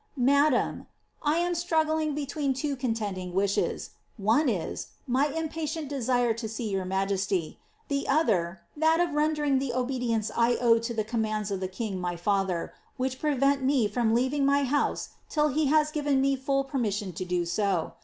Madame, 0.17 0.87
I 1.21 1.37
am 1.37 1.53
struggling 1.53 2.15
between 2.15 2.55
two 2.55 2.75
contending 2.75 3.35
wishes— 3.35 3.91
one 4.17 4.49
is— 4.49 4.87
my 5.07 5.27
impatient 5.27 5.89
desire 5.89 6.33
to 6.33 6.49
see 6.49 6.67
your 6.71 6.85
majesty, 6.85 7.59
the 7.87 8.07
other 8.07 8.61
that 8.75 8.99
of 8.99 9.13
rendering 9.13 9.59
the 9.59 9.75
obedience 9.75 10.31
I 10.35 10.55
owe 10.55 10.79
to 10.79 10.93
the 10.95 11.03
commands 11.03 11.51
of 11.51 11.59
the 11.59 11.67
king 11.67 12.01
my 12.01 12.15
father, 12.15 12.73
which 12.97 13.19
prevent 13.19 13.61
me 13.61 13.87
from 13.87 14.15
leaving 14.15 14.43
my 14.43 14.63
house 14.63 15.09
till 15.29 15.49
he 15.49 15.67
has 15.67 15.91
given 15.91 16.19
me 16.19 16.35
full 16.35 16.63
permission 16.63 17.13
to 17.13 17.23
do 17.23 17.45
so. 17.45 17.93